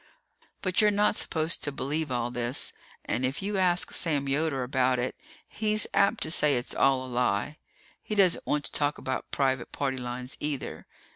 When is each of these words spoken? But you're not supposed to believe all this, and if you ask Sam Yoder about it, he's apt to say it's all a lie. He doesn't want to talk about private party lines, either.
But 0.63 0.81
you're 0.81 0.89
not 0.89 1.15
supposed 1.15 1.63
to 1.63 1.71
believe 1.71 2.11
all 2.11 2.31
this, 2.31 2.73
and 3.05 3.23
if 3.23 3.43
you 3.43 3.59
ask 3.59 3.93
Sam 3.93 4.27
Yoder 4.27 4.63
about 4.63 4.97
it, 4.97 5.15
he's 5.47 5.85
apt 5.93 6.23
to 6.23 6.31
say 6.31 6.55
it's 6.57 6.73
all 6.73 7.05
a 7.05 7.07
lie. 7.07 7.59
He 8.01 8.15
doesn't 8.15 8.47
want 8.47 8.63
to 8.65 8.71
talk 8.71 8.97
about 8.97 9.29
private 9.29 9.71
party 9.71 9.97
lines, 9.97 10.37
either. 10.39 10.87